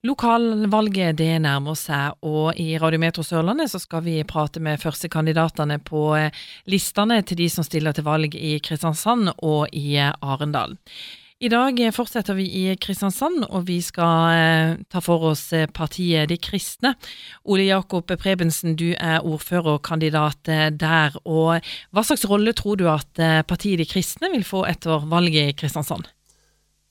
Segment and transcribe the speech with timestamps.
[0.00, 6.04] Lokalvalget det nærmer seg, og i Radiometro Sørlandet så skal vi prate med førstekandidatene på
[6.16, 6.38] eh,
[6.72, 10.78] listene til de som stiller til valg i Kristiansand og i eh, Arendal.
[11.44, 15.42] I dag fortsetter vi i Kristiansand, og vi skal eh, ta for oss
[15.76, 16.94] partiet De kristne.
[17.44, 20.48] Ole Jakob Prebensen, du er ordførerkandidat
[20.80, 21.20] der.
[21.28, 21.60] og
[21.92, 26.08] Hva slags rolle tror du at partiet De kristne vil få etter valget i Kristiansand?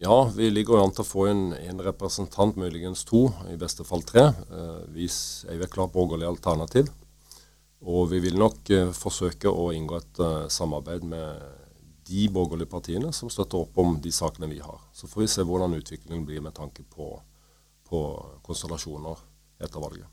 [0.02, 3.84] Ja, vi ligger jo an til å få en, en representant, muligens to, i beste
[3.84, 4.30] fall tre.
[4.32, 6.88] Eh, vi er jo et klart borgerlig alternativ.
[7.84, 11.44] Og vi vil nok eh, forsøke å inngå et uh, samarbeid med
[12.08, 14.80] de borgerlige partiene som støtter opp om de sakene vi har.
[14.96, 17.12] Så får vi se hvordan utviklingen blir med tanke på,
[17.92, 18.04] på
[18.48, 19.20] konstellasjoner
[19.60, 20.08] etter valget.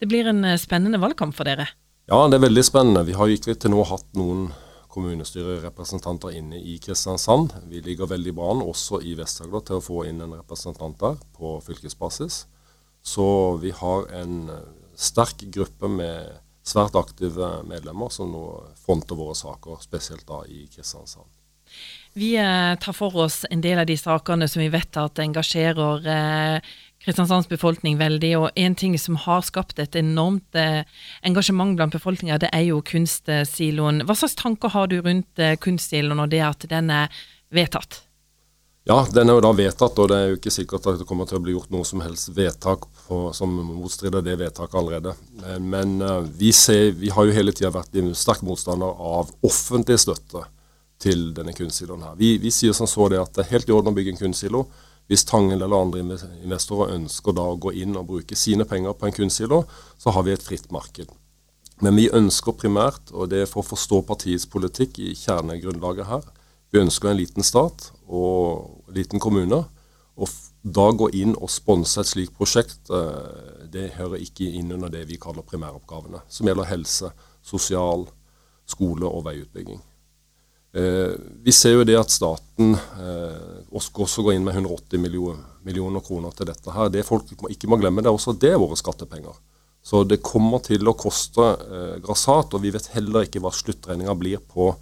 [0.00, 1.68] Det blir en spennende valgkamp for dere?
[2.08, 3.04] Ja, det er veldig spennende.
[3.04, 4.48] Vi har jo ikke til nå hatt noen
[4.96, 7.52] kommunestyrerepresentanter inne i Kristiansand.
[7.70, 11.20] Vi ligger veldig bra an også i Vest-Agder til å få inn en representant der
[11.36, 12.46] på fylkesbasis.
[13.06, 13.28] Så
[13.62, 14.48] vi har en
[14.96, 18.44] sterk gruppe med svært aktive medlemmer som nå
[18.82, 21.28] fronter våre saker, spesielt da i Kristiansand.
[22.16, 26.06] Vi eh, tar for oss en del av de sakene som vi vet at engasjerer
[26.08, 26.74] eh,
[27.06, 28.32] Kristiansands befolkning veldig.
[28.40, 30.82] Og en ting som har skapt et enormt eh,
[31.26, 34.02] engasjement blant befolkninga, det er jo kunstsiloen.
[34.08, 37.14] Hva slags tanker har du rundt eh, kunstsiloen og det at den er
[37.54, 38.02] vedtatt?
[38.86, 41.26] Ja, den er jo da vedtatt, og det er jo ikke sikkert at det kommer
[41.26, 45.14] til å bli gjort noe som helst vedtak på, som motstrider det vedtaket allerede.
[45.58, 49.98] Men uh, vi, ser, vi, har jo hele tida vært en sterk motstander av offentlig
[50.04, 50.44] støtte
[51.02, 52.14] til denne kunstsiloen her.
[52.20, 54.22] Vi, vi sier som så det at det er helt i orden å bygge en
[54.22, 54.62] kunstsilo.
[55.06, 56.02] Hvis Tangen eller andre
[56.42, 59.62] investorer ønsker da å gå inn og bruke sine penger på en kunstsilo,
[59.98, 61.12] så har vi et fritt marked.
[61.84, 66.26] Men vi ønsker primært, og det er for å forstå partiets politikk i kjernegrunnlaget her,
[66.72, 69.62] vi ønsker en liten stat og en liten kommune.
[70.16, 70.32] Og
[70.66, 75.04] da gå inn og sponse et slikt prosjekt, eh, det hører ikke inn under det
[75.06, 77.12] vi kaller primæroppgavene, som gjelder helse,
[77.44, 78.06] sosial,
[78.66, 79.82] skole og veiutbygging.
[80.74, 81.14] Eh,
[81.44, 82.74] vi ser jo det at staten
[83.76, 86.72] eh, også gå inn med 180 millioner, millioner, kroner til dette.
[86.72, 86.88] her.
[86.88, 89.36] Det folk ikke må glemme, det er også det er våre skattepenger.
[89.86, 94.16] Så det kommer til å koste eh, grassat, og vi vet heller ikke hva sluttregninga
[94.18, 94.72] blir på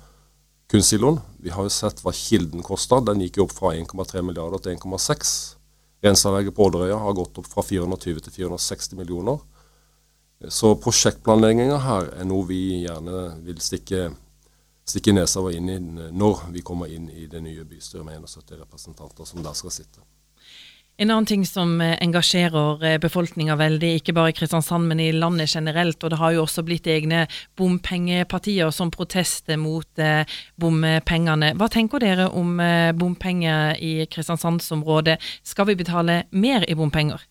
[0.73, 1.19] kunstsiloen.
[1.45, 3.03] Vi har jo sett hva kilden kosta.
[3.05, 5.35] Den gikk jo opp fra 1,3 milliarder til 1,6.
[6.05, 9.43] Renseanlegget på Odderøya har gått opp fra 420 til 460 millioner.
[10.53, 14.11] Så prosjektplanlegginga her er noe vi gjerne vil stikke
[14.85, 15.79] stikke nesa vår inn i
[16.13, 20.05] når vi kommer inn i det nye bystyret med 71 representanter som der skal sitte.
[20.97, 25.09] En annen ting som eh, engasjerer eh, befolkninga veldig, ikke bare i Kristiansand, men i
[25.11, 27.25] landet generelt, og det har jo også blitt egne
[27.59, 30.23] bompengepartier som protester mot eh,
[30.55, 31.51] bompengene.
[31.59, 32.63] Hva tenker dere om
[32.95, 35.19] bompenger i Kristiansandsområdet?
[35.43, 37.27] Skal vi betale mer i bompenger?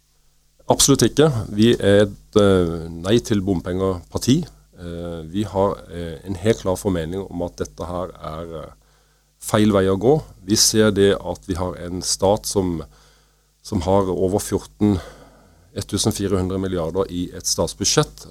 [0.68, 1.30] Absolutt ikke.
[1.56, 2.42] Vi er et
[2.92, 4.42] nei til bompengeparti.
[4.80, 8.72] Eh, vi har eh, en helt klar formening om at dette her er eh,
[9.44, 10.16] feil vei å gå.
[10.48, 12.80] Vi ser det at vi har en stat som,
[13.62, 14.98] som har over 14
[15.74, 18.28] 1400 milliarder i et statsbudsjett.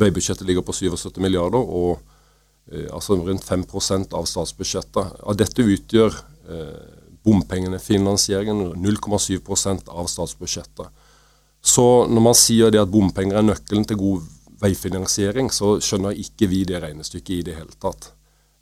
[0.00, 2.00] Veibudsjettet ligger på 77 milliarder, og
[2.88, 5.18] altså rundt 5% av statsbudsjettet.
[5.28, 6.16] Av dette utgjør
[7.20, 10.88] bompengene, finansieringen, 0,7% av statsbudsjettet.
[11.60, 14.24] Så når man sier det at bompenger er nøkkelen til god
[14.62, 18.12] veifinansiering, så skjønner ikke vi det regnestykket i det hele tatt.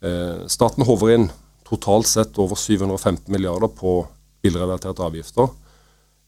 [0.05, 1.31] Eh, staten håver inn
[1.67, 3.99] totalt sett over 715 milliarder på
[4.45, 5.49] bilrelaterte avgifter.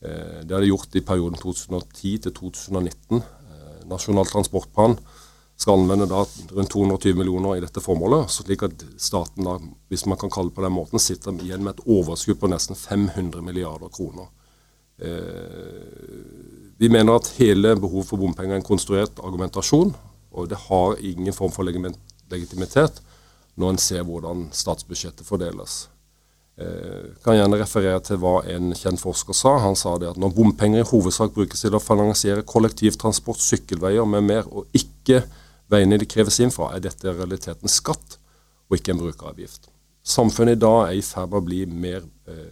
[0.00, 3.22] Eh, det er det gjort i perioden 2010 til 2019.
[3.22, 4.98] Eh, Nasjonal transportplan
[5.58, 6.22] skal anvende da
[6.54, 9.56] rundt 220 millioner i dette formålet, slik at staten da,
[9.90, 12.78] hvis man kan kalle det på den måten, sitter igjen med et overskudd på nesten
[12.78, 14.30] 500 milliarder kroner.
[14.98, 16.37] Eh,
[16.78, 19.92] vi mener at hele behovet for bompenger er en konstruert argumentasjon,
[20.30, 23.00] og det har ingen form for legitimitet
[23.58, 25.88] når en ser hvordan statsbudsjettet fordeles.
[26.58, 29.56] Jeg eh, kan gjerne referere til hva en kjent forsker sa.
[29.62, 34.26] Han sa det at når bompenger i hovedsak brukes til å finansiere kollektivtransport, sykkelveier med
[34.26, 35.22] mer, og ikke
[35.70, 38.18] veiene de kreves inn fra, er dette i realiteten skatt
[38.68, 39.70] og ikke en brukeravgift.
[40.02, 42.50] Samfunnet i dag er i ferd med å bli mer eh,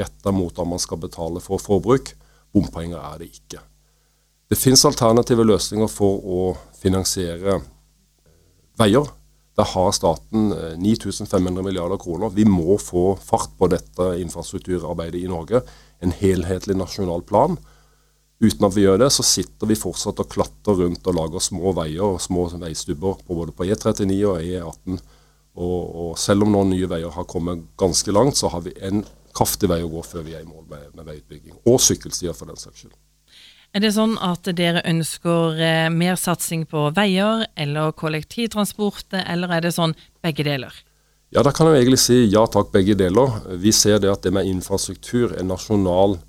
[0.00, 2.14] retta mot at man skal betale for forbruk.
[2.54, 3.60] Bompenger er det ikke.
[4.50, 6.40] Det finnes alternative løsninger for å
[6.78, 7.68] finansiere eh,
[8.78, 9.08] veier.
[9.54, 10.50] Der har staten
[10.82, 12.32] 9500 eh, milliarder kroner.
[12.34, 15.62] Vi må få fart på dette infrastrukturarbeidet i Norge.
[16.02, 17.58] En helhetlig nasjonal plan.
[18.42, 21.72] Uten at vi gjør det, så sitter vi fortsatt og klatrer rundt og lager små
[21.76, 24.98] veier og små veistubber på både på E39 og E18.
[25.54, 29.04] Og, og selv om noen nye veier har kommet ganske langt, så har vi en
[29.34, 31.58] kraftig vei å gå før vi er i mål med, med veiutbygging.
[31.66, 32.94] Og sykkelstier, for den saks skyld.
[33.74, 39.64] Er det sånn at dere ønsker eh, mer satsing på veier eller kollektivtransport, eller er
[39.64, 40.76] det sånn begge deler?
[41.34, 43.40] Ja, Da kan jeg egentlig si ja takk, begge deler.
[43.58, 46.20] Vi ser det at det med infrastruktur, en nasjonal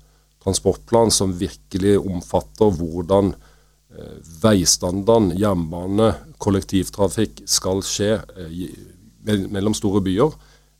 [0.42, 3.30] transportplan som virkelig omfatter hvordan
[3.94, 6.10] eh, veistandarden, jernbane,
[6.42, 8.74] kollektivtrafikk skal skje eh,
[9.54, 10.34] mellom store byer.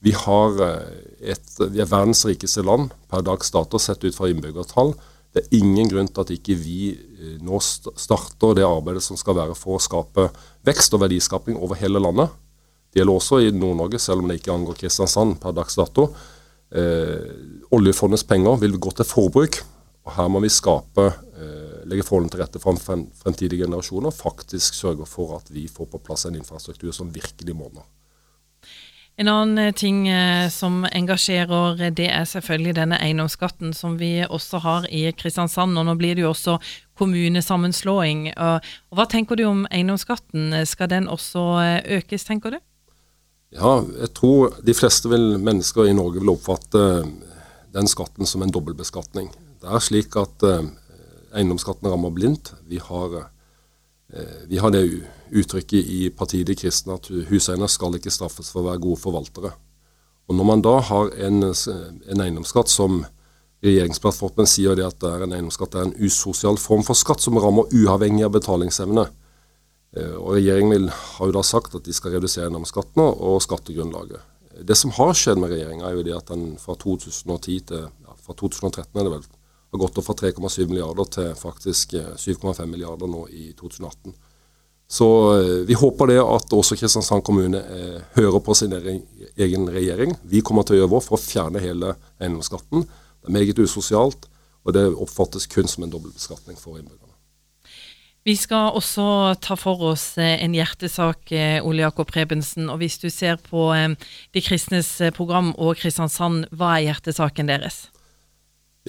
[0.06, 4.94] Vi, har et, vi er verdens rikeste land per dags dato sett ut fra innbyggertall.
[5.36, 9.36] Det er ingen grunn til at ikke vi eh, nå starter det arbeidet som skal
[9.36, 10.30] være for å skape
[10.64, 12.32] vekst og verdiskaping over hele landet.
[12.88, 16.06] Det gjelder også i Nord-Norge, selv om det ikke angår Kristiansand per dags dato.
[16.72, 17.28] Eh,
[17.76, 19.60] oljefondets penger vil gå til forbruk,
[20.06, 21.04] og her må vi skape,
[21.36, 26.00] eh, legge forholdene til rette for fremtidige generasjoner faktisk sørge for at vi får på
[26.08, 27.84] plass en infrastruktur som virkelig monner.
[29.16, 34.10] En annen eh, ting eh, som engasjerer, eh, det er selvfølgelig denne eiendomsskatten som vi
[34.28, 35.78] også har i Kristiansand.
[35.78, 36.58] og Nå blir det jo også
[37.00, 38.26] kommunesammenslåing.
[38.36, 40.52] Og, hva tenker du om eiendomsskatten?
[40.68, 41.46] Skal den også
[41.96, 42.60] økes, tenker du?
[43.56, 46.82] Ja, jeg tror de fleste vil, mennesker i Norge vil oppfatte
[47.72, 49.30] den skatten som en dobbeltbeskatning.
[49.62, 52.52] Det er slik at eiendomsskatten rammer blindt.
[52.68, 53.30] Vi har
[54.46, 54.84] vi har det
[55.34, 59.50] uttrykket i partiet De kristne at huseiere skal ikke straffes for å være gode forvaltere.
[60.28, 63.00] Og Når man da har en, en eiendomsskatt som
[63.64, 67.38] regjeringsplattformen sier det at det er en eiendomsskatt er en usosial form for skatt som
[67.40, 69.06] rammer uavhengig av betalingsevne.
[69.96, 74.34] Eh, og Regjeringen vil, har jo da sagt at de skal redusere eiendomsskattene og skattegrunnlaget.
[74.66, 78.14] Det som har skjedd med regjeringa, er jo det at den fra 2010 til ja,
[78.24, 79.26] fra 2013 er det vel,
[79.70, 84.14] har gått opp fra 3,7 milliarder til faktisk 7,5 eh, milliarder nå i 2018.
[84.88, 85.08] Så
[85.40, 90.14] eh, vi håper det at også Kristiansand kommune eh, hører på sin egen regjering.
[90.22, 92.86] Vi kommer til å gjøre vår for å fjerne hele eiendomsskatten.
[92.86, 94.30] Det er meget usosialt,
[94.66, 97.02] og det oppfattes kun som en dobbeltbeskatning for innbyggerne.
[98.26, 101.30] Vi skal også ta for oss en hjertesak,
[101.62, 102.66] Ole Jakob Prebensen.
[102.72, 103.68] Og hvis du ser på
[104.34, 107.84] De kristnes program og Kristiansand, hva er hjertesaken deres?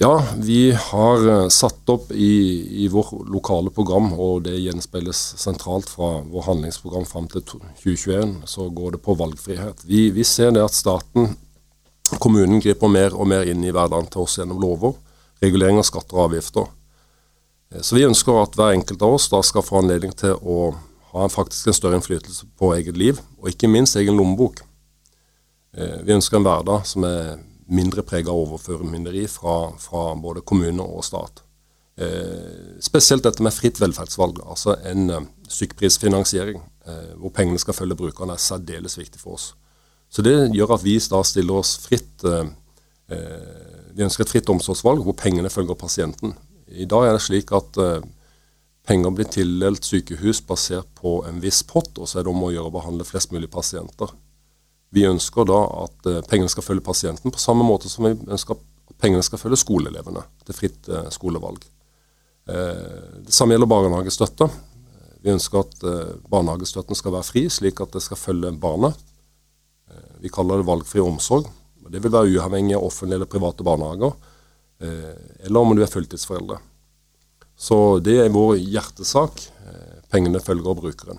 [0.00, 5.88] Ja, vi har eh, satt opp i, i vår lokale program, og det gjenspeiles sentralt
[5.90, 9.82] fra vår handlingsprogram fram til 2021, så går det på valgfrihet.
[9.90, 11.32] Vi, vi, ser det at staten,
[12.22, 14.94] kommunen, griper mer og mer inn i hverdagen til oss gjennom lover,
[15.42, 16.70] regulering av skatter og avgifter.
[17.74, 20.76] Eh, så vi ønsker at hver enkelt av oss da skal få anledning til å
[21.10, 24.62] ha faktisk en større innflytelse på eget liv, og ikke minst egen lommebok.
[25.74, 30.84] Eh, vi ønsker en hverdag som er mindre preg av overformynderi fra, fra, både kommune
[30.84, 31.42] og stat.
[31.98, 37.98] Eh, spesielt dette med fritt velferdsvalg, altså en eh, stykkprisfinansiering eh, hvor pengene skal følge
[37.98, 39.52] brukerne, er særdeles viktig for oss.
[40.08, 42.46] Så Det gjør at vi da stiller oss fritt eh,
[43.12, 46.36] eh, Vi ønsker et fritt omsorgsvalg hvor pengene følger pasienten.
[46.68, 48.06] I dag er det slik at eh,
[48.88, 52.52] penger blir tildelt sykehus basert på en viss pott, og så er det om å
[52.54, 54.14] gjøre å behandle flest mulig pasienter.
[54.94, 58.56] Vi ønsker da at uh, pengene skal følge pasienten, på samme måte som vi ønsker
[58.56, 61.60] at pengene skal følge skoleelevene til fritt uh, skolevalg.
[62.48, 64.48] Uh, det samme gjelder barnehagestøtte.
[65.18, 65.80] Vi ønsker at
[66.30, 68.94] barnehagestøtten skal være fri, slik at det skal følge barnet.
[70.22, 71.48] vi kaller det valgfri omsorg.
[71.90, 74.12] Det vil være uavhengig av offentlige eller private barnehager,
[75.42, 76.60] eller om du er fulltidsforeldre.
[77.58, 79.42] Så det er vår hjertesak.
[80.14, 81.18] Pengene følger brukeren.